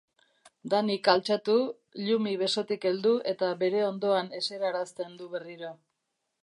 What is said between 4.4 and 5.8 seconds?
eserarazten du berriro.